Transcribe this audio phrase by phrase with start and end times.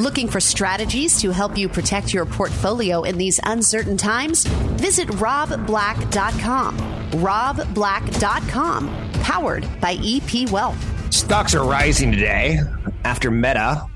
[0.00, 4.44] Looking for strategies to help you protect your portfolio in these uncertain times?
[4.44, 6.78] Visit robblack.com.
[7.12, 11.14] robblack.com, powered by EP Wealth.
[11.14, 12.58] Stocks are rising today
[13.04, 13.86] after Meta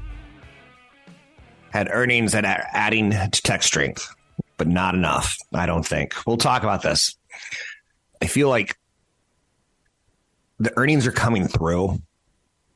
[1.70, 4.08] had earnings that are adding to tech strength,
[4.56, 6.14] but not enough, I don't think.
[6.28, 7.16] We'll talk about this.
[8.22, 8.78] I feel like
[10.60, 11.98] the earnings are coming through,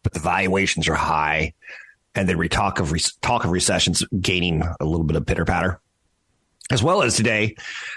[0.02, 1.52] but the valuations are high
[2.14, 5.44] and then we talk of re- talk of recessions gaining a little bit of pitter
[5.44, 5.80] patter.
[6.70, 7.56] As well as today,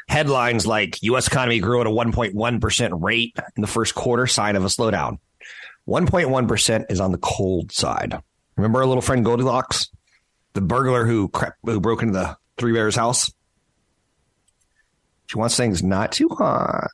[0.09, 1.27] headlines like U.S.
[1.27, 5.19] economy grew at a 1.1% rate in the first quarter, sign of a slowdown.
[5.87, 8.19] 1.1% is on the cold side.
[8.57, 9.89] Remember our little friend Goldilocks,
[10.53, 11.31] the burglar who
[11.63, 13.31] who broke into the Three Bears house?
[15.27, 16.87] She wants things not too hot,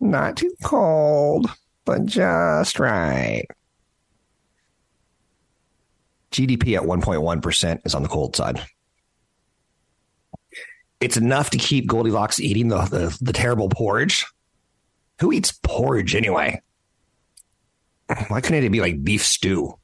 [0.00, 1.50] not too cold,
[1.84, 3.46] but just right.
[6.30, 8.62] GDP at 1.1% is on the cold side.
[11.00, 14.26] It's enough to keep Goldilocks eating the, the, the terrible porridge.
[15.20, 16.60] Who eats porridge anyway?
[18.28, 19.78] Why couldn't it be like beef stew?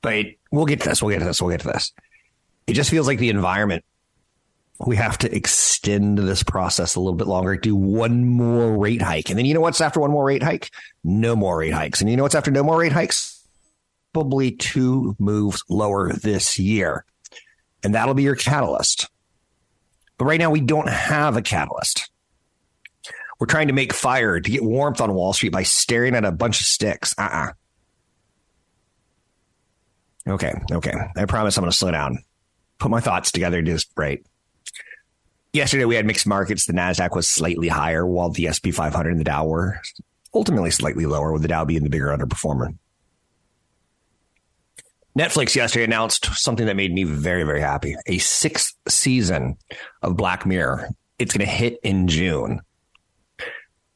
[0.00, 1.02] But we'll get to this.
[1.02, 1.42] We'll get to this.
[1.42, 1.92] We'll get to this.
[2.66, 3.84] It just feels like the environment.
[4.86, 9.30] We have to extend this process a little bit longer, do one more rate hike.
[9.30, 10.70] And then you know what's after one more rate hike?
[11.02, 12.00] No more rate hikes.
[12.00, 13.35] And you know what's after no more rate hikes?
[14.16, 17.04] Probably two moves lower this year.
[17.84, 19.10] And that'll be your catalyst.
[20.16, 22.10] But right now, we don't have a catalyst.
[23.38, 26.32] We're trying to make fire to get warmth on Wall Street by staring at a
[26.32, 27.14] bunch of sticks.
[27.18, 27.50] Uh uh-uh.
[30.30, 30.94] uh Okay, okay.
[31.14, 32.24] I promise I'm going to slow down.
[32.78, 34.24] Put my thoughts together just right.
[35.52, 36.64] Yesterday, we had mixed markets.
[36.64, 39.82] The NASDAQ was slightly higher, while the SP 500 and the Dow were
[40.32, 42.76] ultimately slightly lower, with the Dow being the bigger underperformer.
[45.16, 47.96] Netflix yesterday announced something that made me very, very happy.
[48.06, 49.56] A sixth season
[50.02, 50.90] of Black Mirror.
[51.18, 52.60] It's going to hit in June.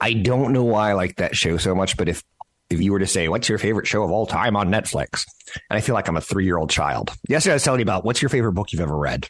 [0.01, 2.25] I don't know why I like that show so much, but if
[2.71, 5.27] if you were to say, what's your favorite show of all time on Netflix?
[5.69, 7.11] And I feel like I'm a three year old child.
[7.29, 9.29] Yesterday I was telling you about what's your favorite book you've ever read?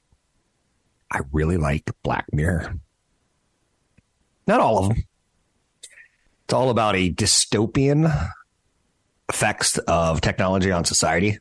[1.11, 2.79] I really like Black Mirror.
[4.47, 5.05] Not all of them.
[6.45, 8.31] It's all about a dystopian
[9.29, 11.39] effects of technology on society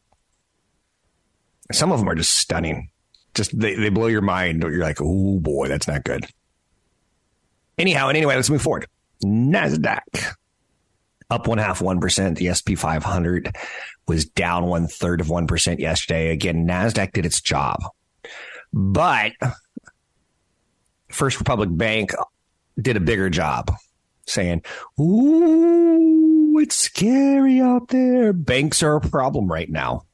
[1.71, 2.89] some of them are just stunning.
[3.35, 4.63] Just they, they blow your mind.
[4.63, 6.25] You're like, oh boy, that's not good.
[7.77, 8.87] Anyhow, and anyway, let's move forward.
[9.23, 10.35] NASDAQ
[11.29, 12.37] up one half, 1%.
[12.37, 13.55] The SP 500
[14.07, 16.29] was down one third of 1% yesterday.
[16.29, 17.79] Again, NASDAQ did its job.
[18.73, 19.33] But
[21.09, 22.11] First Republic Bank
[22.81, 23.71] did a bigger job
[24.25, 24.63] saying,
[24.99, 28.33] ooh, it's scary out there.
[28.33, 30.05] Banks are a problem right now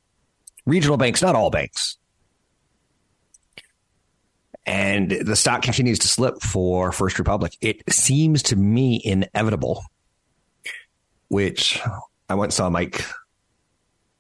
[0.66, 1.98] regional banks, not all banks.
[4.66, 7.56] And the stock continues to slip for First Republic.
[7.62, 9.84] It seems to me inevitable,
[11.28, 11.80] which
[12.30, 13.06] I once saw Mike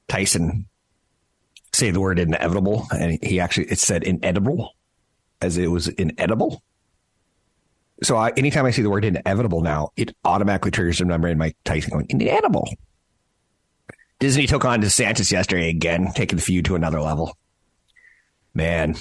[0.07, 0.67] Tyson
[1.73, 4.75] say the word inevitable, and he actually it said inedible
[5.41, 6.61] as it was inedible.
[8.03, 11.37] So I, anytime I see the word inevitable now, it automatically triggers a memory in
[11.37, 12.69] Mike Tyson going inedible.
[14.25, 17.37] Disney took on DeSantis yesterday again, taking the feud to another level.
[18.55, 18.95] Man,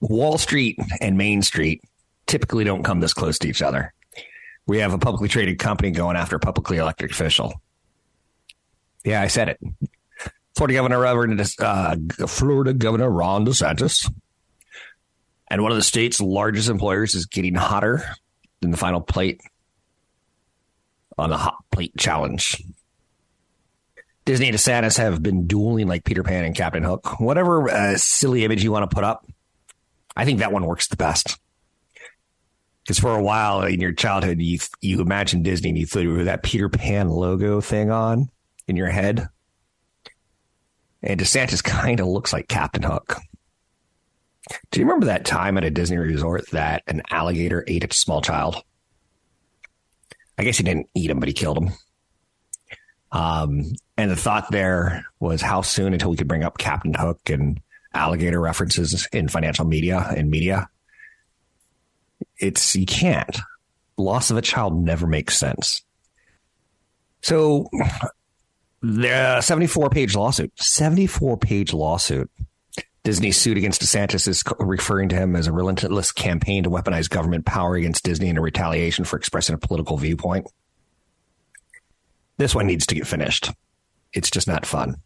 [0.00, 1.82] Wall Street and Main Street
[2.26, 3.92] typically don't come this close to each other.
[4.66, 7.52] We have a publicly traded company going after a publicly elected official.
[9.04, 9.60] Yeah, I said it.
[10.56, 14.10] Florida Governor, uh, Florida Governor Ron DeSantis,
[15.50, 18.06] and one of the state's largest employers is getting hotter
[18.62, 19.42] than the final plate
[21.18, 22.56] on the hot plate challenge.
[24.24, 27.20] Disney and DeSantis have been dueling like Peter Pan and Captain Hook.
[27.20, 29.26] Whatever uh, silly image you want to put up,
[30.16, 31.38] I think that one works the best.
[32.82, 36.42] Because for a while in your childhood, you you imagine Disney and you threw that
[36.42, 38.28] Peter Pan logo thing on
[38.66, 39.28] in your head.
[41.02, 43.16] And DeSantis kind of looks like Captain Hook.
[44.70, 48.20] Do you remember that time at a Disney resort that an alligator ate a small
[48.20, 48.62] child?
[50.36, 51.70] I guess he didn't eat him, but he killed him.
[53.12, 53.64] Um,
[53.96, 57.60] And the thought there was how soon until we could bring up Captain Hook and
[57.94, 60.68] alligator references in financial media and media.
[62.38, 63.38] It's you can't.
[63.96, 65.82] Loss of a child never makes sense.
[67.20, 67.68] So
[68.80, 72.30] the 74 page lawsuit, 74 page lawsuit.
[73.04, 77.44] Disney's suit against DeSantis is referring to him as a relentless campaign to weaponize government
[77.44, 80.46] power against Disney in a retaliation for expressing a political viewpoint.
[82.36, 83.50] This one needs to get finished.
[84.12, 84.96] It's just not fun.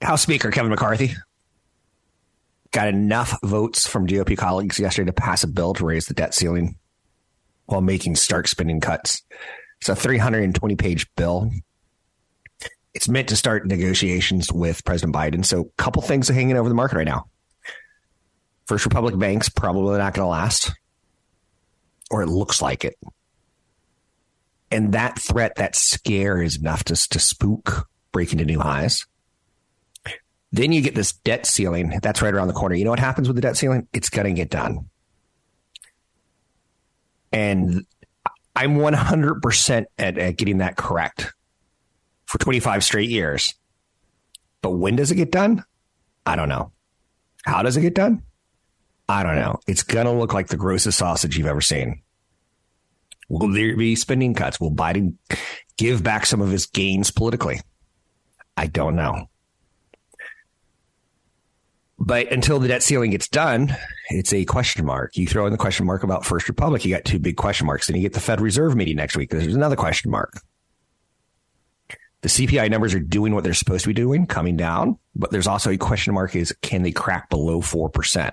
[0.00, 1.14] House Speaker Kevin McCarthy
[2.72, 6.34] got enough votes from GOP colleagues yesterday to pass a bill to raise the debt
[6.34, 6.76] ceiling
[7.66, 9.22] while making stark spending cuts.
[9.80, 11.50] It's a 320 page bill.
[12.92, 15.44] It's meant to start negotiations with President Biden.
[15.44, 17.26] So, a couple things are hanging over the market right now.
[18.66, 20.72] First Republic Bank's probably not going to last,
[22.10, 22.96] or it looks like it.
[24.70, 29.04] And that threat, that scare is enough to, to spook breaking to new highs.
[30.52, 31.98] Then you get this debt ceiling.
[32.00, 32.76] That's right around the corner.
[32.76, 33.88] You know what happens with the debt ceiling?
[33.92, 34.88] It's going to get done.
[37.32, 37.84] And
[38.54, 41.34] I'm 100% at, at getting that correct
[42.26, 43.52] for 25 straight years.
[44.62, 45.64] But when does it get done?
[46.24, 46.70] I don't know.
[47.44, 48.22] How does it get done?
[49.08, 49.58] I don't know.
[49.66, 52.00] It's going to look like the grossest sausage you've ever seen.
[53.28, 54.60] Will there be spending cuts?
[54.60, 55.16] Will Biden
[55.76, 57.60] give back some of his gains politically?
[58.56, 59.28] I don't know.
[61.98, 63.74] But until the debt ceiling gets done,
[64.10, 65.16] it's a question mark.
[65.16, 67.86] You throw in the question mark about First Republic, you got two big question marks.
[67.86, 69.30] Then you get the Fed Reserve meeting next week.
[69.30, 70.40] There's another question mark.
[72.20, 75.46] The CPI numbers are doing what they're supposed to be doing, coming down, but there's
[75.46, 78.32] also a question mark is can they crack below 4%?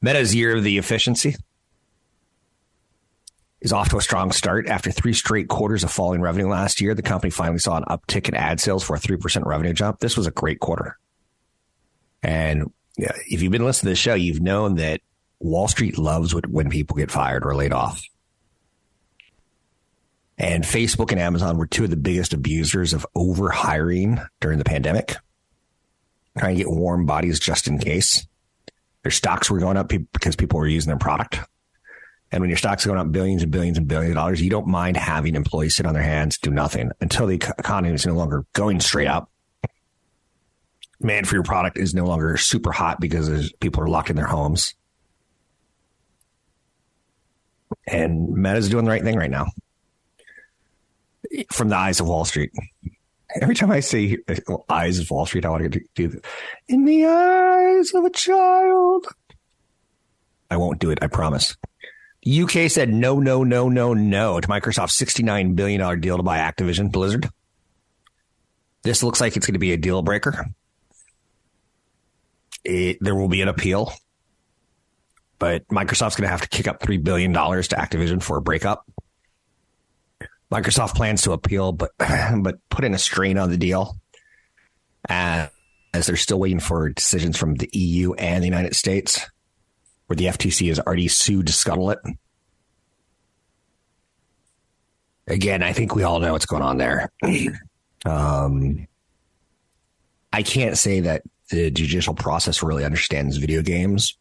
[0.00, 1.36] Meta's year of the efficiency
[3.60, 4.68] is off to a strong start.
[4.68, 8.28] After three straight quarters of falling revenue last year, the company finally saw an uptick
[8.28, 9.98] in ad sales for a 3% revenue jump.
[9.98, 10.96] This was a great quarter.
[12.22, 15.00] And if you've been listening to the show, you've known that
[15.40, 18.02] Wall Street loves when people get fired or laid off.
[20.36, 24.64] And Facebook and Amazon were two of the biggest abusers of over hiring during the
[24.64, 25.16] pandemic,
[26.38, 28.24] trying to get warm bodies just in case.
[29.02, 31.40] Their stocks were going up because people were using their product.
[32.30, 34.66] And when your stock's going up billions and billions and billions of dollars, you don't
[34.66, 38.44] mind having employees sit on their hands, do nothing until the economy is no longer
[38.52, 39.30] going straight up
[41.00, 44.26] demand for your product is no longer super hot because people are locked in their
[44.26, 44.74] homes.
[47.86, 49.46] And Meta's doing the right thing right now
[51.52, 52.50] from the eyes of Wall Street.
[53.40, 56.20] Every time I say well, uh, eyes of Wall Street, I want to do this.
[56.66, 59.06] In the eyes of a child.
[60.50, 61.56] I won't do it, I promise.
[62.26, 66.90] UK said no, no, no, no, no to Microsoft's $69 billion deal to buy Activision
[66.90, 67.28] Blizzard.
[68.82, 70.46] This looks like it's going to be a deal breaker
[72.68, 73.92] it, there will be an appeal,
[75.38, 78.86] but Microsoft's going to have to kick up $3 billion to Activision for a breakup.
[80.52, 81.90] Microsoft plans to appeal, but
[82.42, 83.98] but put in a strain on the deal,
[85.08, 85.50] as,
[85.92, 89.26] as they're still waiting for decisions from the EU and the United States,
[90.08, 91.98] where the FTC has already sued to scuttle it.
[95.26, 97.12] Again, I think we all know what's going on there.
[98.06, 98.88] um,
[100.32, 104.16] I can't say that the judicial process really understands video games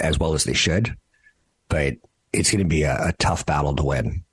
[0.00, 0.96] as well as they should,
[1.68, 1.94] but
[2.32, 4.24] it's going to be a, a tough battle to win.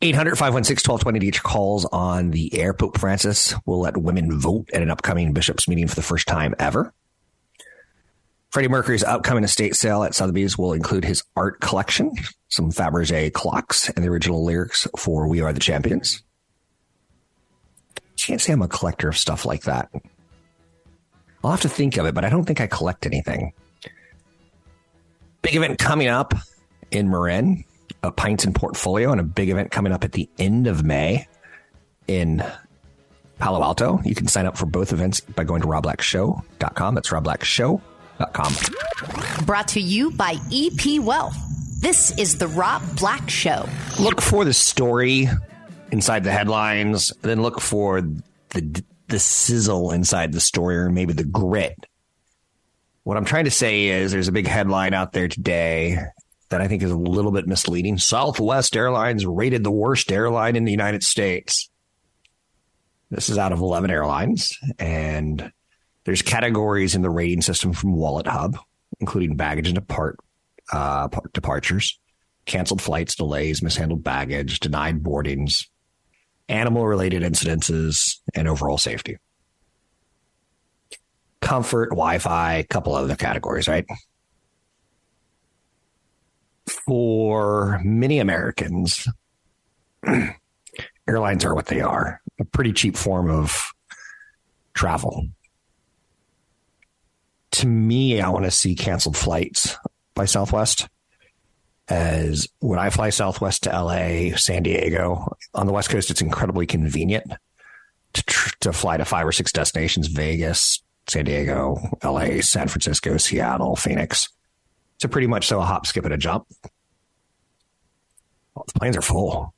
[0.00, 2.72] 800 516 1220 each calls on the air.
[2.72, 6.54] Pope Francis will let women vote at an upcoming bishops' meeting for the first time
[6.58, 6.92] ever.
[8.50, 12.12] Freddie Mercury's upcoming estate sale at Sotheby's will include his art collection,
[12.48, 16.22] some Fabergé clocks, and the original lyrics for We Are the Champions
[18.28, 19.90] can't say I'm a collector of stuff like that.
[21.42, 23.52] I'll have to think of it, but I don't think I collect anything.
[25.40, 26.34] Big event coming up
[26.90, 27.64] in Marin,
[28.02, 31.26] a Pints and Portfolio, and a big event coming up at the end of May
[32.06, 32.44] in
[33.38, 34.00] Palo Alto.
[34.04, 36.94] You can sign up for both events by going to robblackshow.com.
[36.94, 39.44] That's robblackshow.com.
[39.44, 41.36] Brought to you by EP Wealth.
[41.80, 43.68] This is the Rob Black Show.
[44.00, 45.28] Look for the story
[45.92, 48.02] inside the headlines, then look for
[48.50, 51.86] the the sizzle inside the story or maybe the grit.
[53.04, 55.96] What I'm trying to say is there's a big headline out there today
[56.48, 57.98] that I think is a little bit misleading.
[57.98, 61.70] Southwest Airlines rated the worst airline in the United States.
[63.10, 65.52] This is out of 11 airlines and
[66.04, 68.56] there's categories in the rating system from Wallet Hub,
[69.00, 70.18] including baggage and depart
[70.72, 71.98] uh, departures,
[72.46, 75.68] canceled flights, delays, mishandled baggage, denied boardings,
[76.48, 79.18] animal related incidences, and overall safety.
[81.40, 83.86] Comfort, Wi Fi, a couple other categories, right?
[86.88, 89.06] For many Americans,
[91.06, 93.74] airlines are what they are a pretty cheap form of
[94.72, 95.28] travel.
[97.50, 99.76] To me, I want to see canceled flights
[100.14, 100.88] by Southwest
[101.88, 106.64] as when I fly Southwest to LA, San Diego, on the West Coast, it's incredibly
[106.64, 107.34] convenient
[108.14, 113.18] to, tr- to fly to five or six destinations Vegas, San Diego, LA, San Francisco,
[113.18, 114.30] Seattle, Phoenix.
[115.02, 116.46] So pretty much so a hop, skip, and a jump.
[118.58, 119.54] Well, the planes are full.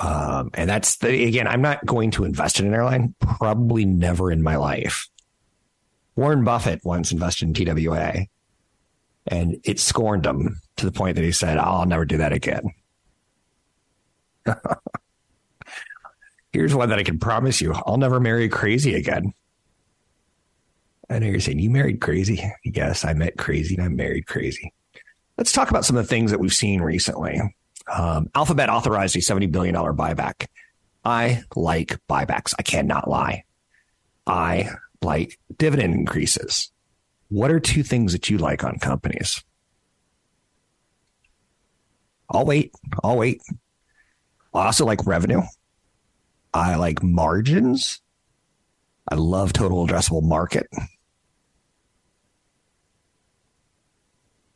[0.00, 4.32] Um, and that's the, again, I'm not going to invest in an airline, probably never
[4.32, 5.08] in my life.
[6.16, 8.28] Warren Buffett once invested in TWA
[9.26, 12.62] and it scorned him to the point that he said, I'll never do that again.
[16.52, 19.34] Here's one that I can promise you I'll never marry crazy again.
[21.10, 22.42] I know you're saying you married crazy.
[22.64, 24.72] Yes, I met crazy and I married crazy.
[25.42, 27.40] Let's talk about some of the things that we've seen recently.
[27.92, 30.46] Um, Alphabet authorized a $70 billion buyback.
[31.04, 32.54] I like buybacks.
[32.60, 33.42] I cannot lie.
[34.24, 34.68] I
[35.02, 36.70] like dividend increases.
[37.28, 39.42] What are two things that you like on companies?
[42.30, 42.70] I'll wait.
[43.02, 43.42] I'll wait.
[44.54, 45.42] I also like revenue.
[46.54, 48.00] I like margins.
[49.08, 50.68] I love total addressable market.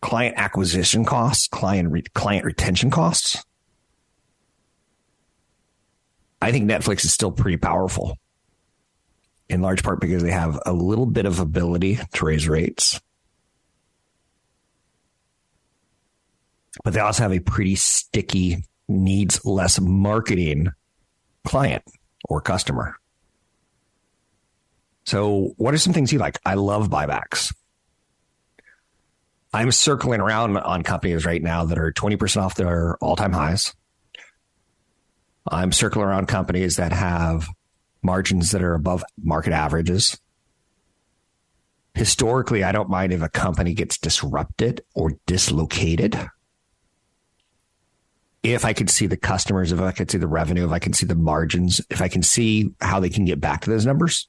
[0.00, 3.45] Client acquisition costs, client re- client retention costs.
[6.41, 8.19] I think Netflix is still pretty powerful
[9.49, 13.00] in large part because they have a little bit of ability to raise rates.
[16.85, 20.73] But they also have a pretty sticky, needs less marketing
[21.45, 21.85] client
[22.29, 22.97] or customer.
[25.07, 26.38] So, what are some things you like?
[26.45, 27.55] I love buybacks.
[29.53, 33.75] I'm circling around on companies right now that are 20% off their all time highs.
[35.49, 37.49] I'm circling around companies that have
[38.03, 40.19] margins that are above market averages.
[41.95, 46.19] Historically, I don't mind if a company gets disrupted or dislocated.
[48.43, 50.93] If I could see the customers, if I could see the revenue, if I can
[50.93, 54.29] see the margins, if I can see how they can get back to those numbers,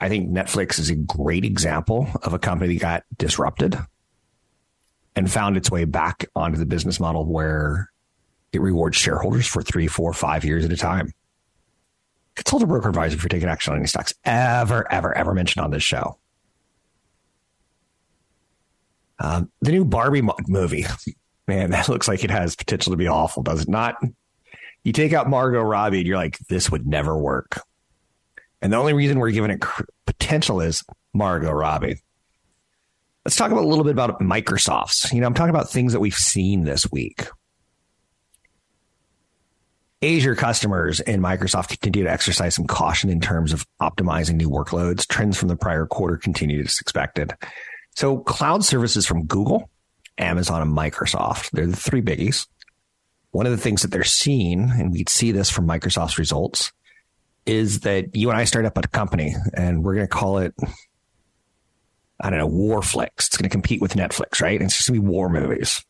[0.00, 3.78] I think Netflix is a great example of a company that got disrupted
[5.14, 7.90] and found its way back onto the business model where
[8.52, 11.12] it rewards shareholders for three, four, five years at a time.
[12.34, 15.70] Consult a broker advisor for taking action on any stocks ever, ever, ever mentioned on
[15.70, 16.18] this show.
[19.18, 20.86] Um, the new Barbie movie,
[21.46, 23.96] man, that looks like it has potential to be awful, does it not?
[24.82, 27.60] You take out Margot Robbie, and you're like, this would never work.
[28.62, 29.64] And the only reason we're giving it
[30.06, 32.00] potential is Margot Robbie.
[33.24, 35.12] Let's talk about a little bit about Microsoft's.
[35.12, 37.26] You know, I'm talking about things that we've seen this week.
[40.02, 45.06] Azure customers in Microsoft continue to exercise some caution in terms of optimizing new workloads.
[45.06, 47.34] Trends from the prior quarter continue as expected.
[47.96, 49.68] So cloud services from Google,
[50.16, 52.46] Amazon, and Microsoft, they're the three biggies.
[53.32, 56.72] One of the things that they're seeing, and we'd see this from Microsoft's results,
[57.50, 60.54] is that you and I start up a company and we're going to call it,
[62.20, 63.08] I don't know, Warflix.
[63.16, 64.62] It's going to compete with Netflix, right?
[64.62, 65.84] It's just going to be war movies.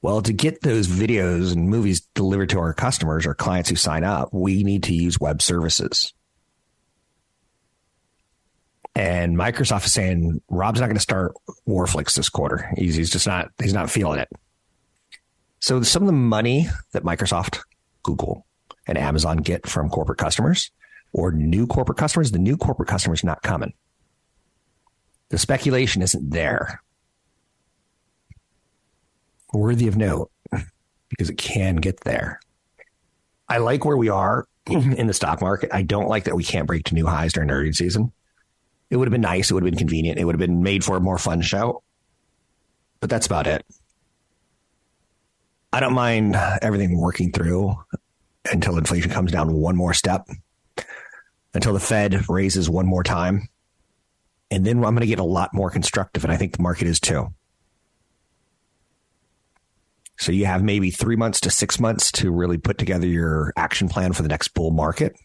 [0.00, 4.04] Well, to get those videos and movies delivered to our customers or clients who sign
[4.04, 6.12] up, we need to use web services.
[8.94, 11.34] And Microsoft is saying Rob's not going to start
[11.66, 12.70] Warflix this quarter.
[12.76, 14.28] He's, he's just not he's not feeling it.
[15.60, 17.60] So some of the money that Microsoft,
[18.02, 18.44] Google,
[18.86, 20.70] and Amazon get from corporate customers
[21.12, 23.74] or new corporate customers, the new corporate customers not coming.
[25.28, 26.82] The speculation isn't there
[29.52, 30.30] worthy of note
[31.08, 32.40] because it can get there.
[33.48, 35.70] I like where we are in the stock market.
[35.72, 38.12] I don't like that we can't break to new highs during earnings season.
[38.90, 39.50] It would have been nice.
[39.50, 40.18] It would have been convenient.
[40.18, 41.82] It would have been made for a more fun show.
[43.00, 43.64] But that's about it.
[45.72, 47.74] I don't mind everything working through
[48.50, 50.28] until inflation comes down one more step,
[51.54, 53.48] until the Fed raises one more time.
[54.50, 56.24] And then I'm going to get a lot more constructive.
[56.24, 57.32] And I think the market is too.
[60.18, 63.88] So you have maybe three months to six months to really put together your action
[63.88, 65.16] plan for the next bull market,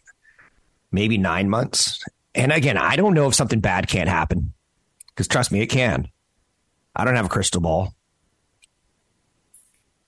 [0.90, 2.02] maybe nine months.
[2.34, 4.54] And again, I don't know if something bad can't happen
[5.08, 6.08] because trust me, it can.
[6.96, 7.94] I don't have a crystal ball.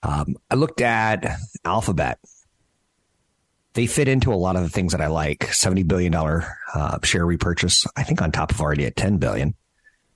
[0.03, 2.19] Um, I looked at Alphabet.
[3.75, 5.41] They fit into a lot of the things that I like.
[5.41, 9.55] $70 billion uh, share repurchase, I think on top of already at 10 billion.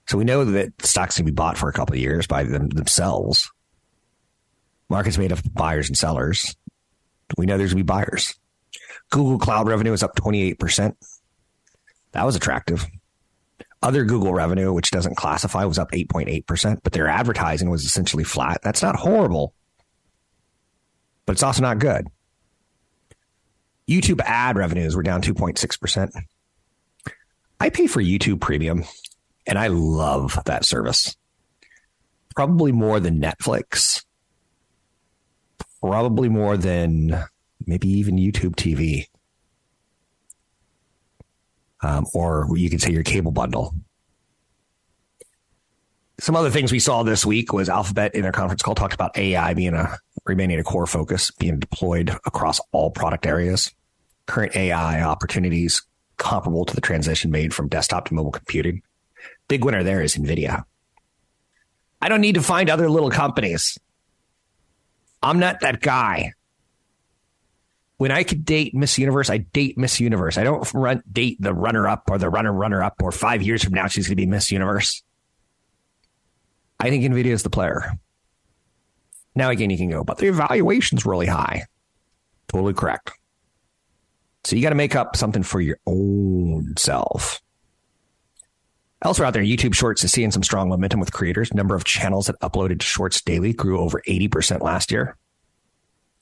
[0.06, 2.68] So we know that stocks can be bought for a couple of years by them
[2.68, 3.50] themselves.
[4.90, 6.56] Market's made of buyers and sellers.
[7.38, 8.34] We know there's going to be buyers.
[9.11, 10.94] Google Cloud revenue is up 28%.
[12.12, 12.87] That was attractive.
[13.82, 18.61] Other Google revenue, which doesn't classify, was up 8.8%, but their advertising was essentially flat.
[18.62, 19.54] That's not horrible,
[21.26, 22.08] but it's also not good.
[23.88, 26.11] YouTube ad revenues were down 2.6%.
[27.61, 28.85] I pay for YouTube Premium,
[29.47, 31.17] and I love that service.
[32.35, 34.05] Probably more than Netflix,
[35.81, 37.25] probably more than
[37.67, 39.07] maybe even YouTube TV.
[41.83, 43.75] Um, or you could say your cable bundle.
[46.21, 49.16] Some other things we saw this week was Alphabet in their conference call talked about
[49.18, 53.73] AI being a remaining a core focus, being deployed across all product areas.
[54.26, 55.83] Current AI opportunities
[56.16, 58.83] comparable to the transition made from desktop to mobile computing.
[59.49, 60.64] Big winner there is NVIDIA.
[62.00, 63.78] I don't need to find other little companies.
[65.23, 66.33] I'm not that guy.
[67.97, 70.37] When I could date Miss Universe, I date Miss Universe.
[70.37, 73.64] I don't run, date the runner up or the runner runner up or five years
[73.64, 75.02] from now she's going to be Miss Universe.
[76.85, 77.95] I think NVIDIA is the player.
[79.35, 81.64] Now again, you can go, but the evaluation's really high.
[82.49, 83.11] Totally correct.
[84.45, 87.41] So you got to make up something for your own self.
[89.03, 91.55] Elsewhere out there, YouTube Shorts is seeing some strong momentum with creators.
[91.55, 95.17] Number of channels that uploaded Shorts daily grew over 80% last year.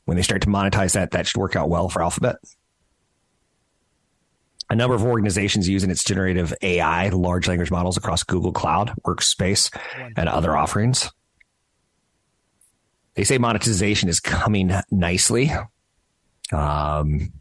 [0.04, 2.36] When they start to monetize that, that should work out well for Alphabet.
[4.72, 9.70] A number of organizations using its generative AI, large language models across Google Cloud, Workspace,
[10.16, 11.12] and other offerings.
[13.12, 15.50] They say monetization is coming nicely.
[16.50, 17.34] Um,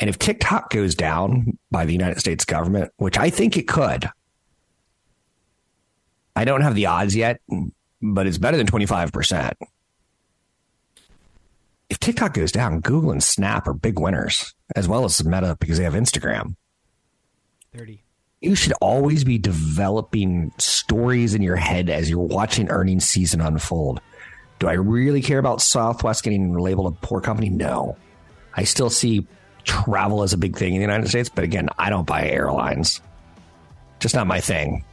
[0.00, 4.08] and if TikTok goes down by the United States government, which I think it could,
[6.34, 7.42] I don't have the odds yet,
[8.00, 9.52] but it's better than 25%.
[11.88, 15.78] If TikTok goes down, Google and Snap are big winners, as well as Meta because
[15.78, 16.56] they have Instagram.
[17.74, 18.02] 30.
[18.40, 24.00] You should always be developing stories in your head as you're watching earnings season unfold.
[24.58, 27.50] Do I really care about Southwest getting labeled a poor company?
[27.50, 27.96] No.
[28.54, 29.26] I still see
[29.64, 33.00] travel as a big thing in the United States, but again, I don't buy airlines.
[34.00, 34.84] Just not my thing.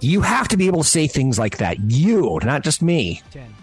[0.00, 1.78] You have to be able to say things like that.
[1.80, 3.22] You, not just me.
[3.30, 3.54] 10.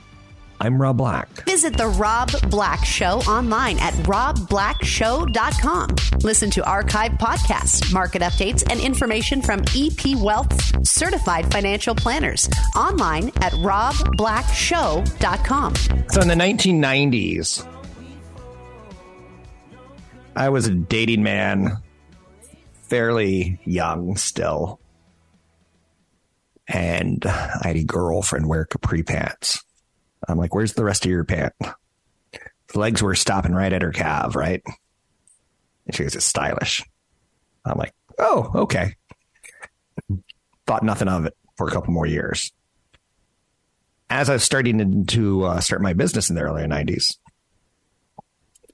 [0.62, 1.46] I'm Rob Black.
[1.46, 5.96] Visit the Rob Black Show online at robblackshow.com.
[6.22, 13.30] Listen to archive podcasts, market updates, and information from EP Wealth certified financial planners online
[13.42, 15.74] at robblackshow.com.
[16.10, 17.66] So in the 1990s,
[20.36, 21.78] I was a dating man,
[22.84, 24.82] fairly young still.
[26.68, 29.64] And I had a girlfriend wear capri pants.
[30.30, 31.54] I'm like, where's the rest of your pant?
[31.62, 34.62] The legs were stopping right at her calf, right?
[35.86, 36.84] And she goes, it's stylish.
[37.66, 38.96] I'm like, oh, okay.
[40.68, 42.52] Thought nothing of it for a couple more years.
[44.10, 47.18] As I was starting to uh, start my business in the early 90s,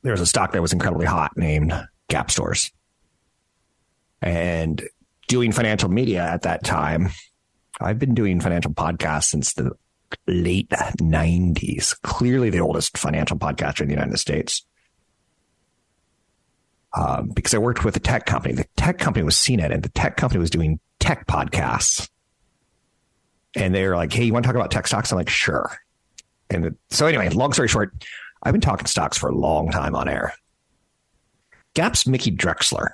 [0.02, 1.74] there was a stock that was incredibly hot named
[2.10, 2.72] Gap Stores.
[4.22, 4.84] And
[5.28, 7.10] doing financial media at that time,
[7.80, 9.72] I've been doing financial podcasts since the
[10.28, 12.00] late 90s.
[12.02, 14.66] Clearly the oldest financial podcaster in the United States.
[16.94, 18.54] Um, because I worked with a tech company.
[18.54, 22.10] The tech company was CNET, and the tech company was doing tech podcasts.
[23.56, 25.12] And they were like, hey, you want to talk about tech stocks?
[25.12, 25.78] I'm like, sure.
[26.50, 27.94] And so, anyway, long story short,
[28.44, 30.34] I've been talking stocks for a long time on air.
[31.74, 32.92] Gap's Mickey Drexler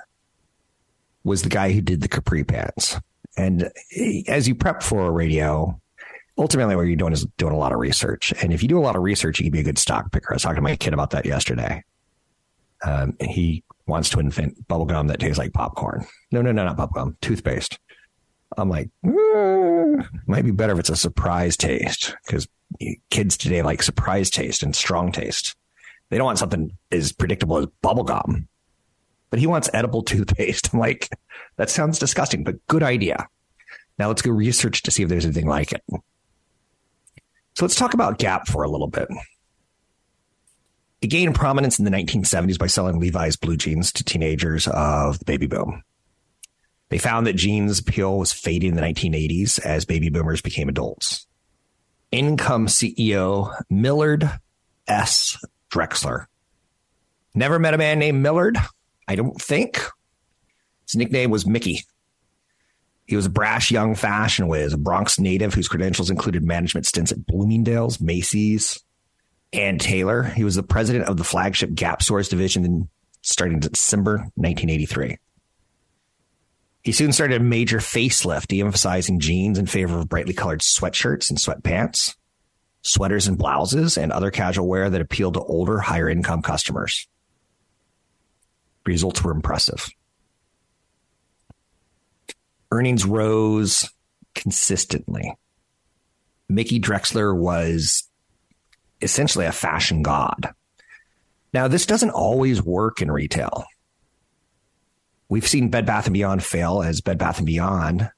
[1.24, 2.98] was the guy who did the Capri pants.
[3.36, 3.70] And
[4.26, 5.80] as you prep for a radio,
[6.38, 8.32] ultimately what you're doing is doing a lot of research.
[8.42, 10.32] And if you do a lot of research, you can be a good stock picker.
[10.32, 11.84] I was talking to my kid about that yesterday.
[12.84, 16.06] Um, he wants to invent bubblegum that tastes like popcorn.
[16.30, 17.78] No, no, no, not bubblegum, toothpaste.
[18.56, 22.48] I'm like, mm, might be better if it's a surprise taste because
[23.10, 25.56] kids today like surprise taste and strong taste.
[26.10, 28.46] They don't want something as predictable as bubblegum,
[29.30, 30.72] but he wants edible toothpaste.
[30.72, 31.08] I'm like,
[31.56, 33.28] that sounds disgusting, but good idea.
[33.98, 35.82] Now let's go research to see if there's anything like it.
[37.54, 39.08] So let's talk about Gap for a little bit.
[41.00, 45.24] It gained prominence in the 1970s by selling Levi's blue jeans to teenagers of the
[45.24, 45.82] baby boom.
[46.90, 51.26] They found that jeans appeal was fading in the 1980s as baby boomers became adults.
[52.10, 54.30] income CEO Millard
[54.86, 55.38] S.
[55.70, 56.26] Drexler.
[57.34, 58.58] Never met a man named Millard,
[59.08, 59.80] I don't think.
[60.86, 61.84] His nickname was Mickey.
[63.12, 67.12] He was a brash young fashion whiz, a Bronx native whose credentials included management stints
[67.12, 68.82] at Bloomingdale's, Macy's,
[69.52, 70.22] Ann Taylor.
[70.22, 72.88] He was the president of the flagship Gap Stores division
[73.20, 75.18] starting December 1983.
[76.84, 81.38] He soon started a major facelift, de-emphasizing jeans in favor of brightly colored sweatshirts and
[81.38, 82.16] sweatpants,
[82.80, 87.06] sweaters and blouses, and other casual wear that appealed to older, higher income customers.
[88.86, 89.90] Results were impressive.
[92.72, 93.86] Earnings rose
[94.34, 95.36] consistently.
[96.48, 98.04] Mickey Drexler was
[99.02, 100.54] essentially a fashion god.
[101.52, 103.66] Now, this doesn't always work in retail.
[105.28, 108.10] We've seen Bed Bath and Beyond fail as Bed Bath and Beyond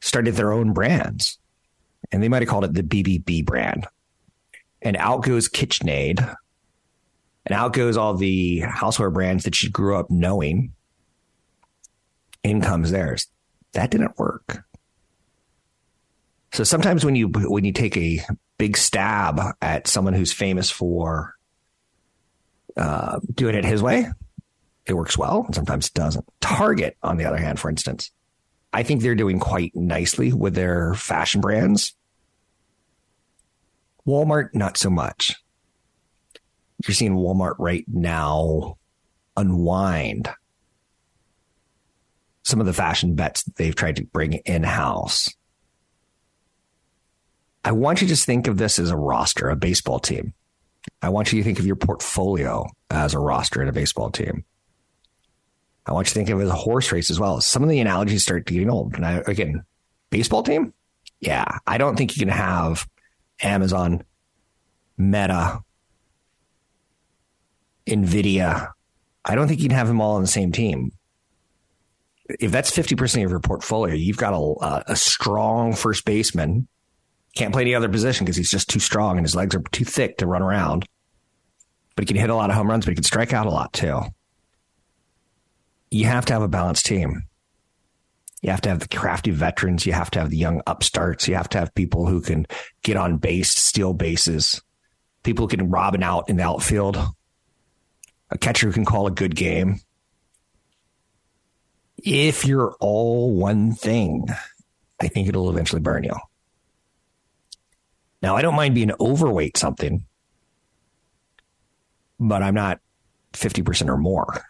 [0.00, 1.38] started their own brands,
[2.12, 3.86] and they might have called it the BBB brand.
[4.82, 6.18] And out goes KitchenAid,
[7.46, 10.74] and out goes all the houseware brands that you grew up knowing.
[12.42, 13.26] In comes theirs.
[13.74, 14.64] That didn't work.
[16.52, 18.20] So sometimes when you when you take a
[18.58, 21.34] big stab at someone who's famous for
[22.76, 24.06] uh, doing it his way,
[24.86, 26.24] it works well, and sometimes it doesn't.
[26.40, 28.12] Target, on the other hand, for instance,
[28.72, 31.96] I think they're doing quite nicely with their fashion brands.
[34.06, 35.34] Walmart, not so much.
[36.86, 38.76] You're seeing Walmart right now
[39.36, 40.28] unwind
[42.44, 45.34] some of the fashion bets they've tried to bring in house.
[47.64, 50.34] I want you to just think of this as a roster, a baseball team.
[51.00, 54.44] I want you to think of your portfolio as a roster in a baseball team.
[55.86, 57.40] I want you to think of it as a horse race as well.
[57.40, 58.94] Some of the analogies start getting old.
[58.94, 59.64] And I, again,
[60.10, 60.74] baseball team?
[61.20, 61.46] Yeah.
[61.66, 62.86] I don't think you can have
[63.42, 64.04] Amazon,
[64.96, 65.62] Meta,
[67.86, 68.70] Nvidia.
[69.24, 70.92] I don't think you can have them all on the same team.
[72.28, 76.68] If that's 50% of your portfolio, you've got a, a strong first baseman.
[77.36, 79.84] Can't play any other position because he's just too strong and his legs are too
[79.84, 80.88] thick to run around.
[81.96, 83.50] But he can hit a lot of home runs, but he can strike out a
[83.50, 84.02] lot too
[85.94, 87.22] you have to have a balanced team.
[88.42, 89.86] You have to have the crafty veterans.
[89.86, 91.28] You have to have the young upstarts.
[91.28, 92.46] You have to have people who can
[92.82, 94.60] get on base, steal bases,
[95.22, 96.98] people who can rob an out in the outfield,
[98.30, 99.80] a catcher who can call a good game.
[102.04, 104.26] If you're all one thing,
[105.00, 106.14] I think it'll eventually burn you.
[108.20, 110.04] Now, I don't mind being overweight something,
[112.20, 112.80] but I'm not
[113.32, 114.42] 50% or more.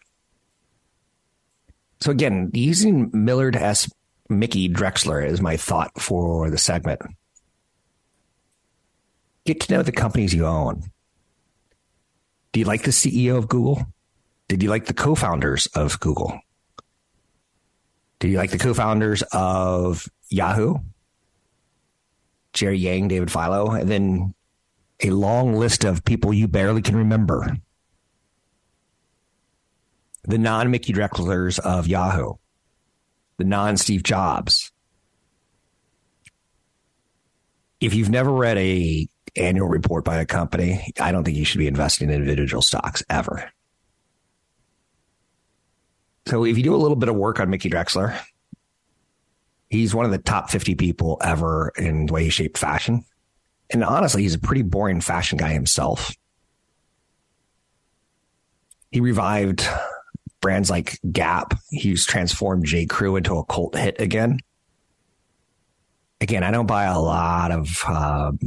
[2.00, 3.88] So again, using Millard S.
[4.28, 7.02] Mickey Drexler is my thought for the segment.
[9.44, 10.82] Get to know the companies you own.
[12.52, 13.86] Do you like the CEO of Google?
[14.48, 16.40] Did you like the co-founders of Google?
[18.18, 20.76] Did you like the co-founders of Yahoo?
[22.52, 24.34] Jerry Yang, David Filo, and then
[25.02, 27.58] a long list of people you barely can remember
[30.22, 32.34] the non Mickey Drexlers of Yahoo,
[33.36, 34.72] the non Steve Jobs.
[37.80, 41.58] If you've never read a annual report by a company, I don't think you should
[41.58, 43.52] be investing in individual stocks ever.
[46.26, 48.18] So if you do a little bit of work on Mickey Drexler,
[49.68, 53.04] he's one of the top 50 people ever in the way he shaped fashion.
[53.70, 56.14] And honestly, he's a pretty boring fashion guy himself.
[58.90, 59.66] He revived
[60.40, 61.58] brands like Gap.
[61.70, 62.86] He's transformed J.
[62.86, 64.38] Crew into a cult hit again.
[66.20, 68.38] Again, I don't buy a lot of um,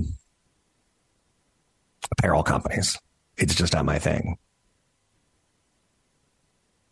[2.12, 2.98] apparel companies.
[3.38, 4.38] It's just not my thing.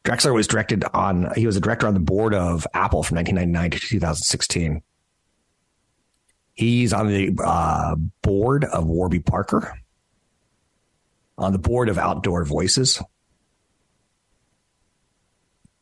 [0.06, 3.72] Drexler was directed on, he was a director on the board of Apple from 1999
[3.72, 4.84] to 2016.
[6.54, 9.78] He's on the uh, board of Warby Parker,
[11.38, 13.02] on the board of Outdoor Voices,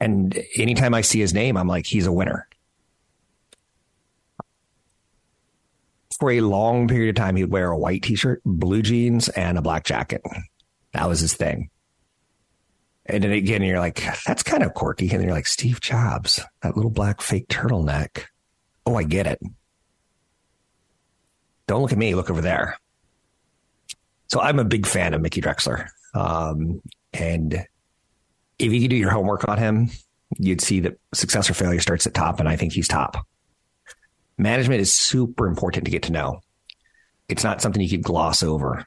[0.04, 2.46] and anytime I see his name, I'm like, he's a winner.
[6.20, 9.58] For a long period of time, he'd wear a white t shirt, blue jeans, and
[9.58, 10.22] a black jacket.
[10.92, 11.70] That was his thing.
[13.06, 15.10] And then again, you're like, that's kind of quirky.
[15.10, 18.26] And then you're like, Steve Jobs, that little black fake turtleneck.
[18.86, 19.42] Oh, I get it.
[21.68, 22.78] Don't look at me, look over there.
[24.28, 25.88] So I'm a big fan of Mickey Drexler.
[26.14, 26.82] Um,
[27.14, 27.66] and
[28.60, 29.90] if you could do your homework on him,
[30.38, 33.26] you'd see that success or failure starts at top, and I think he's top.
[34.38, 36.42] Management is super important to get to know.
[37.30, 38.86] It's not something you could gloss over.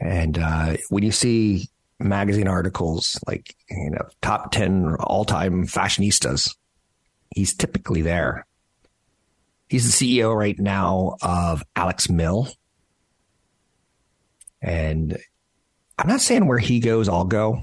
[0.00, 6.54] And uh, when you see magazine articles like you know top 10 all-time fashionistas.
[7.34, 8.46] He's typically there.
[9.68, 12.48] He's the ceo right now of alex mill.
[14.60, 15.18] And
[15.98, 17.62] i'm not saying where he goes i'll go.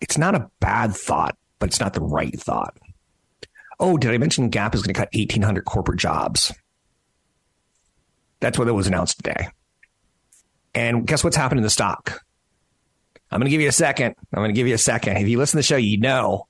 [0.00, 2.76] It's not a bad thought but it's not the right thought.
[3.80, 6.52] Oh did i mention gap is going to cut 1800 corporate jobs?
[8.40, 9.48] That's what it was announced today.
[10.74, 12.20] And guess what's happened in the stock
[13.30, 14.14] I'm going to give you a second.
[14.32, 15.16] I'm going to give you a second.
[15.16, 16.46] If you listen to the show, you know.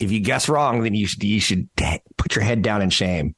[0.00, 1.68] If you guess wrong, then you should, you should
[2.16, 3.36] put your head down in shame.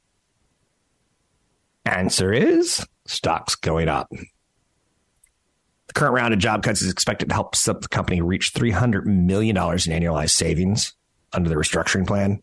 [1.85, 4.09] Answer is stocks going up.
[4.09, 9.55] The current round of job cuts is expected to help the company reach $300 million
[9.55, 10.93] in annualized savings
[11.31, 12.41] under the restructuring plan.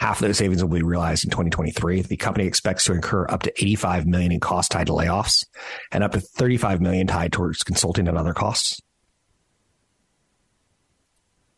[0.00, 2.02] Half of those savings will be realized in 2023.
[2.02, 5.46] The company expects to incur up to 85 million in costs tied to layoffs
[5.92, 8.80] and up to 35 million tied towards consulting and other costs.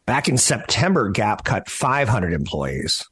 [0.07, 3.09] Back in September, Gap cut 500 employees.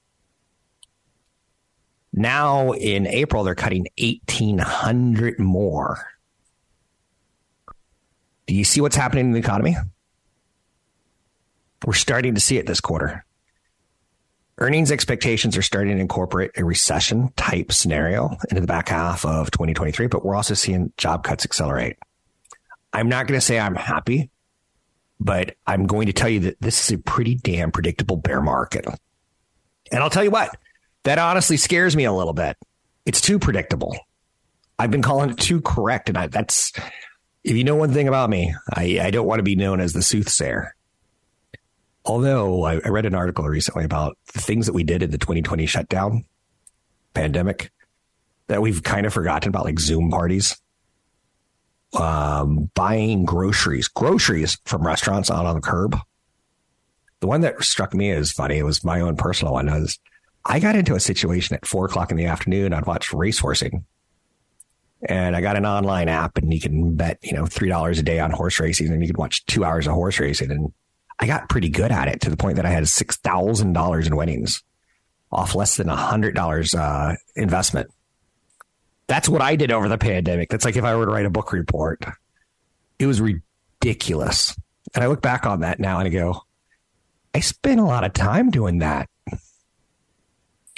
[2.13, 6.07] Now in April, they're cutting 1,800 more.
[8.47, 9.77] Do you see what's happening in the economy?
[11.87, 13.25] We're starting to see it this quarter.
[14.59, 19.51] Earnings expectations are starting to incorporate a recession type scenario into the back half of
[19.51, 21.97] 2023, but we're also seeing job cuts accelerate.
[22.93, 24.31] I'm not going to say I'm happy
[25.23, 28.85] but I'm going to tell you that this is a pretty damn predictable bear market.
[29.93, 30.57] And I'll tell you what,
[31.05, 32.57] that honestly scares me a little bit.
[33.07, 33.97] It's too predictable.
[34.79, 36.09] I've been calling it too correct.
[36.09, 36.73] And I, that's,
[37.45, 39.93] if you know one thing about me, I, I don't want to be known as
[39.93, 40.75] the soothsayer.
[42.05, 45.19] Although I, I read an article recently about the things that we did in the
[45.19, 46.25] 2020 shutdown
[47.15, 47.71] pandemic
[48.49, 50.61] that we've kind of forgotten about, like Zoom parties
[51.95, 55.97] um, buying groceries, groceries from restaurants out on the curb.
[57.21, 59.99] The one that struck me as funny, it was my own personal one, was
[60.45, 62.73] I got into a situation at four o'clock in the afternoon.
[62.73, 63.85] I'd watch racehorsing.
[65.09, 68.21] And I got an online app and you can bet, you know, $3 a day
[68.21, 70.51] on horse racing and you can watch two hours of horse racing.
[70.51, 70.73] And
[71.19, 74.63] I got pretty good at it to the point that I had $6,000 in winnings
[75.33, 77.91] off less than a $100 uh, investment.
[79.07, 80.49] That's what I did over the pandemic.
[80.49, 82.05] That's like if I were to write a book report.
[82.99, 84.57] It was ridiculous.
[84.95, 86.43] And I look back on that now and I go,
[87.35, 89.09] I spent a lot of time doing that.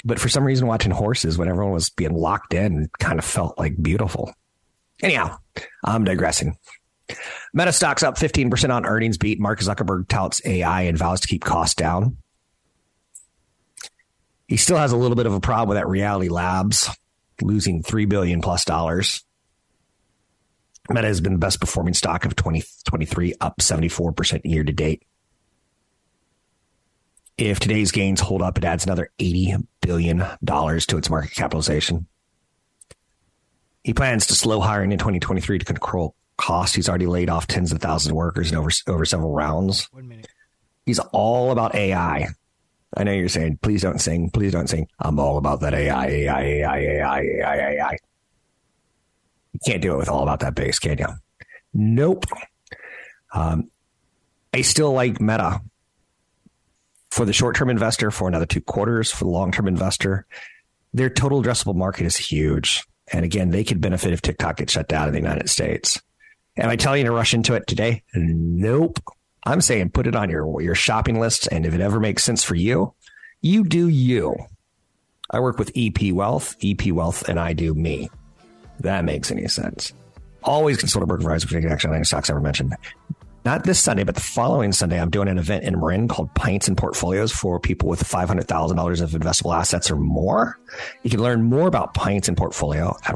[0.03, 3.57] But for some reason, watching horses when everyone was being locked in kind of felt
[3.57, 4.33] like beautiful.
[5.01, 5.37] Anyhow,
[5.83, 6.57] I'm digressing.
[7.53, 9.39] Meta stocks up 15% on earnings beat.
[9.39, 12.17] Mark Zuckerberg touts AI and vows to keep costs down.
[14.47, 16.89] He still has a little bit of a problem with that Reality Labs
[17.41, 19.23] losing three billion plus dollars.
[20.89, 25.03] Meta has been the best performing stock of 2023, up 74% year to date.
[27.37, 32.07] If today's gains hold up, it adds another $80 billion to its market capitalization.
[33.83, 36.75] He plans to slow hiring in 2023 to control costs.
[36.75, 39.87] He's already laid off tens of thousands of workers in over, over several rounds.
[39.91, 40.27] One minute.
[40.85, 42.29] He's all about AI.
[42.95, 44.87] I know you're saying, please don't sing, please don't sing.
[44.99, 47.97] I'm all about that AI, AI, AI, AI, AI, AI.
[49.53, 51.07] You can't do it with all about that bass, can you?
[51.73, 52.25] Nope.
[53.33, 53.69] Um,
[54.53, 55.61] I still like Meta
[57.11, 59.11] for the short term investor for another two quarters.
[59.11, 60.25] For the long term investor,
[60.93, 62.85] their total addressable market is huge.
[63.11, 66.01] And again, they could benefit if TikTok gets shut down in the United States.
[66.57, 68.03] Am I telling you to rush into it today?
[68.13, 68.99] Nope.
[69.45, 72.43] I'm saying put it on your your shopping list, and if it ever makes sense
[72.43, 72.93] for you,
[73.41, 74.35] you do you.
[75.29, 78.09] I work with EP Wealth, EP Wealth, and I do me.
[78.79, 79.93] That makes any sense.
[80.43, 82.75] Always consult a broker advisor for taking action on any stocks ever mentioned.
[83.45, 86.67] Not this Sunday, but the following Sunday, I'm doing an event in Marin called Pints
[86.67, 90.59] and Portfolios for people with $500,000 of investable assets or more.
[91.03, 93.15] You can learn more about Pints and Portfolio at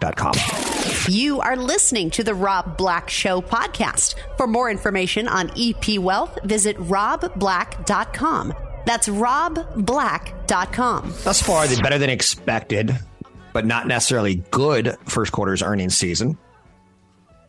[0.00, 1.12] robblackshow.com.
[1.12, 4.14] You are listening to the Rob Black Show podcast.
[4.36, 8.54] For more information on EP Wealth, visit robblack.com.
[8.86, 11.14] That's robblack.com.
[11.22, 12.98] Thus far, the better than expected,
[13.52, 16.38] but not necessarily good first quarter's earnings season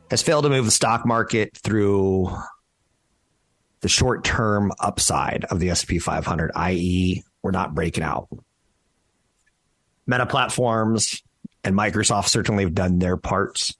[0.09, 2.29] has failed to move the stock market through
[3.79, 8.27] the short term upside of the S&P 500, i.e., we're not breaking out.
[10.05, 11.23] Meta platforms
[11.63, 13.75] and Microsoft certainly have done their parts.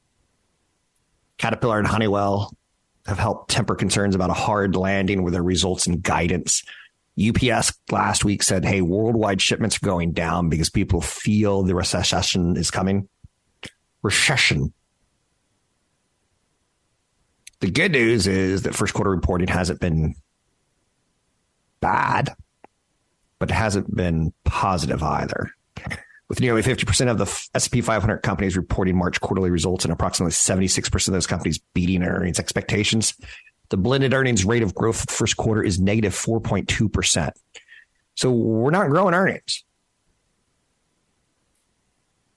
[1.38, 2.56] Caterpillar and Honeywell
[3.06, 6.64] have helped temper concerns about a hard landing with their results and guidance.
[7.20, 12.56] UPS last week said, hey, worldwide shipments are going down because people feel the recession
[12.56, 13.10] is coming.
[14.02, 14.74] Recession.
[17.60, 20.16] The good news is that first quarter reporting hasn't been
[21.80, 22.34] bad,
[23.40, 25.52] but it hasn't been positive either.
[26.32, 31.08] With nearly 50% of the S&P 500 companies reporting March quarterly results and approximately 76%
[31.10, 33.16] of those companies beating earnings expectations,
[33.68, 37.34] the blended earnings rate of growth for the first quarter is negative 4.2%.
[38.16, 39.66] So we're not growing earnings.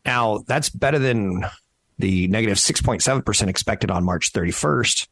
[0.04, 1.44] Now, that's better than
[2.00, 5.06] the negative 6.7% expected on March 31st.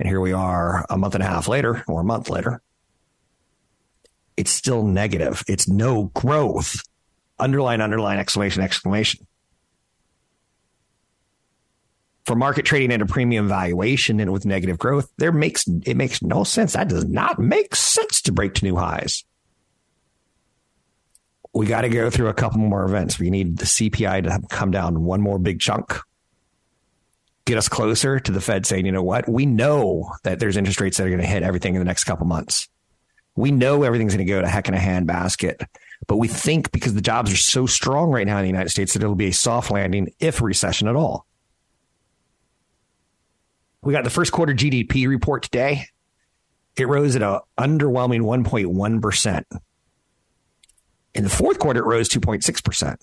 [0.00, 2.60] And here we are a month and a half later, or a month later.
[4.36, 5.42] It's still negative.
[5.48, 6.82] It's no growth.
[7.38, 9.26] Underline, underline, exclamation, exclamation
[12.28, 16.20] for market trading at a premium valuation and with negative growth, there makes it makes
[16.22, 16.74] no sense.
[16.74, 19.24] That does not make sense to break to new highs.
[21.54, 23.18] We got to go through a couple more events.
[23.18, 25.98] We need the CPI to come down one more big chunk,
[27.46, 30.82] get us closer to the Fed saying, you know what, we know that there's interest
[30.82, 32.68] rates that are going to hit everything in the next couple months.
[33.36, 35.64] We know everything's going to go to heck in a handbasket.
[36.06, 38.94] But we think because the jobs are so strong right now in the United States
[38.94, 41.26] that it'll be a soft landing, if recession at all.
[43.82, 45.86] We got the first quarter GDP report today.
[46.76, 49.44] It rose at an underwhelming 1.1%.
[51.14, 52.96] In the fourth quarter, it rose 2.6%.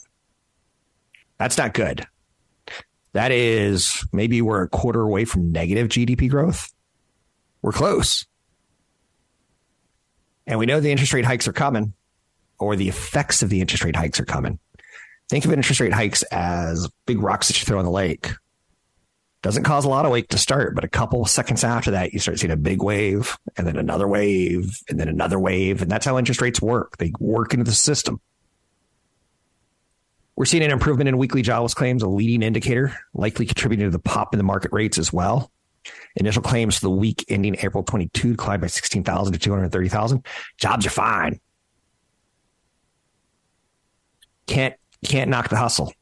[1.38, 2.08] That's not good.
[3.13, 6.73] That is maybe we're a quarter away from negative GDP growth.
[7.62, 8.25] We're close.
[10.47, 11.93] And we know the interest rate hikes are coming,
[12.60, 14.60] or the effects of the interest rate hikes are coming.
[15.30, 18.32] Think of interest rate hikes as big rocks that you throw in the lake.
[19.41, 22.20] Doesn't cause a lot of wake to start, but a couple seconds after that, you
[22.20, 25.82] start seeing a big wave and then another wave and then another wave.
[25.82, 26.98] And that's how interest rates work.
[26.98, 28.20] They work into the system.
[30.36, 34.00] We're seeing an improvement in weekly jobless claims, a leading indicator, likely contributing to the
[34.00, 35.52] pop in the market rates as well.
[36.15, 40.26] Initial claims for the week ending April 22 declined by 16,000 to 230,000.
[40.58, 41.39] Jobs are fine.
[44.47, 45.93] Can't, can't knock the hustle.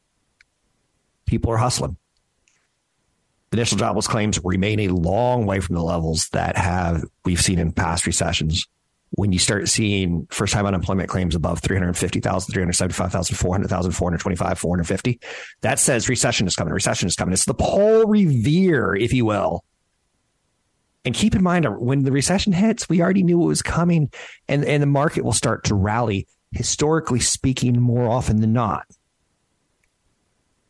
[1.26, 1.96] People are hustling
[3.54, 7.72] initial jobless claims remain a long way from the levels that have we've seen in
[7.72, 8.66] past recessions.
[9.10, 15.20] When you start seeing first time unemployment claims above 350,000, 375,000, 400,000, 425, 450,
[15.60, 16.74] that says recession is coming.
[16.74, 17.32] Recession is coming.
[17.32, 19.64] It's the Paul Revere, if you will.
[21.04, 24.10] And keep in mind, when the recession hits, we already knew it was coming,
[24.48, 28.86] and, and the market will start to rally, historically speaking, more often than not.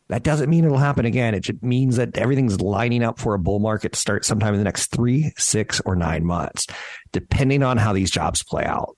[0.08, 1.34] That doesn't mean it'll happen again.
[1.34, 4.60] It just means that everything's lining up for a bull market to start sometime in
[4.60, 6.66] the next three, six, or nine months,
[7.12, 8.96] depending on how these jobs play out.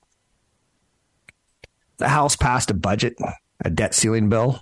[1.99, 3.14] The House passed a budget,
[3.64, 4.61] a debt ceiling bill,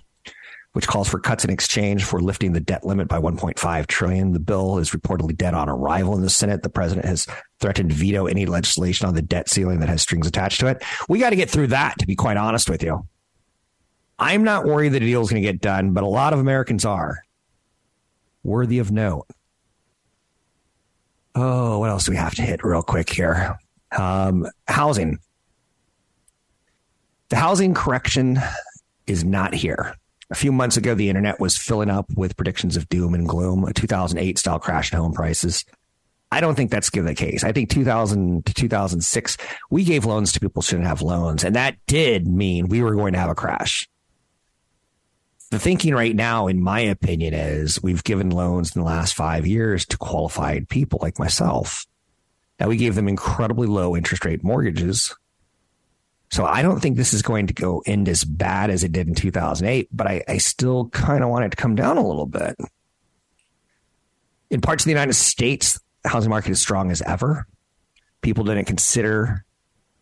[0.75, 4.33] which calls for cuts in exchange for lifting the debt limit by 1.5 trillion.
[4.33, 6.63] The bill is reportedly dead on arrival in the Senate.
[6.63, 7.27] The president has
[7.61, 10.83] threatened to veto any legislation on the debt ceiling that has strings attached to it.
[11.07, 13.07] We got to get through that, to be quite honest with you.
[14.19, 16.39] I'm not worried that a deal is going to get done, but a lot of
[16.39, 17.19] Americans are.
[18.43, 19.27] Worthy of note.
[21.35, 23.57] Oh, what else do we have to hit real quick here?
[23.97, 25.19] Um, housing.
[27.29, 28.39] The housing correction
[29.07, 29.95] is not here.
[30.31, 33.63] A few months ago, the internet was filling up with predictions of doom and gloom,
[33.63, 35.65] a 2008 style crash in home prices.
[36.31, 37.43] I don't think that's the case.
[37.43, 39.37] I think 2000 to 2006,
[39.69, 41.43] we gave loans to people who shouldn't have loans.
[41.43, 43.87] And that did mean we were going to have a crash
[45.51, 49.45] the thinking right now, in my opinion, is we've given loans in the last five
[49.45, 51.85] years to qualified people like myself.
[52.59, 55.15] Now we gave them incredibly low interest rate mortgages.
[56.31, 59.07] So I don't think this is going to go end as bad as it did
[59.07, 62.25] in 2008, but I, I still kind of want it to come down a little
[62.25, 62.55] bit.
[64.49, 67.47] In parts of the United States, the housing market is strong as ever.
[68.21, 69.45] People didn't consider,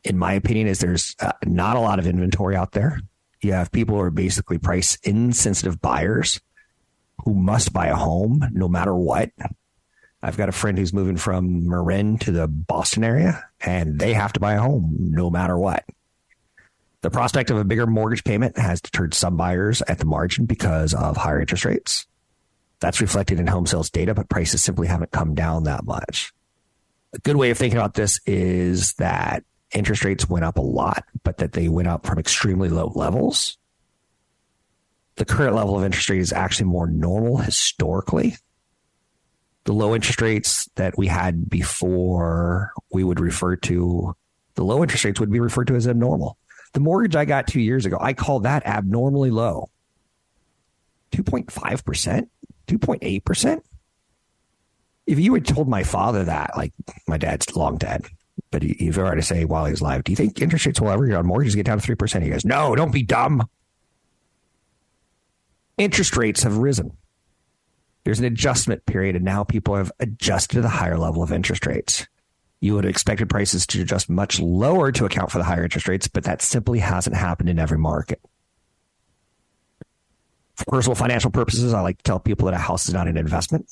[0.04, 3.00] in my opinion, is there's uh, not a lot of inventory out there
[3.44, 6.40] you have people who are basically price insensitive buyers
[7.26, 9.32] who must buy a home no matter what.
[10.22, 14.34] I've got a friend who's moving from Marin to the Boston area and they have
[14.34, 15.84] to buy a home no matter what.
[17.04, 20.94] The prospect of a bigger mortgage payment has deterred some buyers at the margin because
[20.94, 22.08] of higher interest rates.
[22.80, 26.32] That's reflected in home sales data, but prices simply haven't come down that much.
[27.14, 29.44] A good way of thinking about this is that
[29.74, 33.58] interest rates went up a lot, but that they went up from extremely low levels.
[35.18, 38.38] The current level of interest rate is actually more normal historically.
[39.66, 44.16] The low interest rates that we had before we would refer to
[44.56, 46.38] The low interest rates would be referred to as abnormal.
[46.74, 49.70] The mortgage I got two years ago, I call that abnormally low.
[51.12, 52.28] 2.5%,
[52.68, 53.62] 2.8%.
[55.06, 56.74] If you had told my father that, like
[57.08, 58.06] my dad's long dead,
[58.52, 61.06] but he, you've already say while he's alive, do you think interest rates will ever
[61.06, 62.24] get on mortgages get down to 3%?
[62.24, 63.48] He goes, no, don't be dumb.
[65.78, 66.98] Interest rates have risen.
[68.04, 71.66] There's an adjustment period, and now people have adjusted to the higher level of interest
[71.66, 72.08] rates.
[72.64, 75.86] You would have expected prices to adjust much lower to account for the higher interest
[75.90, 78.22] rates, but that simply hasn't happened in every market.
[80.56, 83.18] For personal financial purposes, I like to tell people that a house is not an
[83.18, 83.70] investment.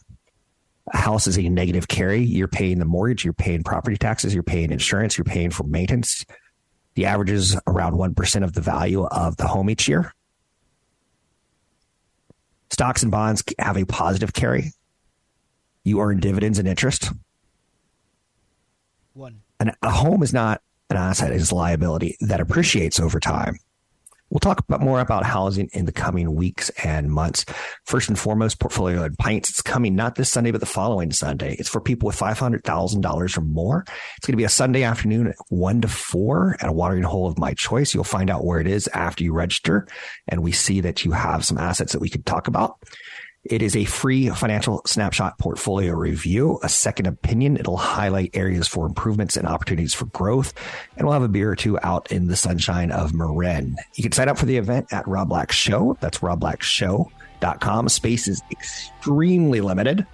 [0.93, 2.21] A house is a negative carry.
[2.21, 6.25] You're paying the mortgage, you're paying property taxes, you're paying insurance, you're paying for maintenance.
[6.95, 10.13] The average is around 1% of the value of the home each year.
[12.71, 14.73] Stocks and bonds have a positive carry.
[15.85, 17.09] You earn dividends and interest.
[19.13, 19.41] One.
[19.59, 23.57] And a home is not an asset, it's a liability that appreciates over time.
[24.31, 27.43] We'll talk about more about housing in the coming weeks and months.
[27.83, 29.49] First and foremost, Portfolio and Pints.
[29.49, 31.57] It's coming not this Sunday, but the following Sunday.
[31.59, 33.83] It's for people with $500,000 or more.
[34.15, 37.27] It's going to be a Sunday afternoon at 1 to 4 at a watering hole
[37.27, 37.93] of my choice.
[37.93, 39.85] You'll find out where it is after you register.
[40.29, 42.77] And we see that you have some assets that we could talk about.
[43.43, 47.57] It is a free financial snapshot portfolio review, a second opinion.
[47.57, 50.53] It'll highlight areas for improvements and opportunities for growth.
[50.95, 53.77] And we'll have a beer or two out in the sunshine of Marin.
[53.95, 55.97] You can sign up for the event at Rob Black Show.
[56.01, 57.89] That's robblackshow.com.
[57.89, 60.05] Space is extremely limited.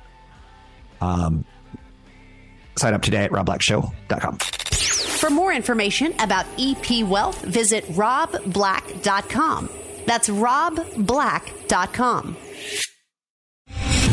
[1.02, 1.44] Um,
[2.78, 4.38] sign up today at robblackshow.com.
[4.38, 9.70] For more information about EP Wealth, visit robblack.com.
[10.06, 12.38] That's robblack.com.